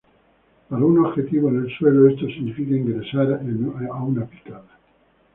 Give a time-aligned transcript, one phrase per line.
[0.67, 4.65] Para un objetivo en el suelo, esto significa ingresar a una picada.